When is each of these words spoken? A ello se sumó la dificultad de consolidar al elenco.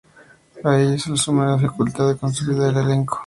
A 0.63 0.79
ello 0.79 0.97
se 0.97 1.15
sumó 1.15 1.45
la 1.45 1.53
dificultad 1.57 2.07
de 2.07 2.17
consolidar 2.17 2.69
al 2.75 2.85
elenco. 2.85 3.19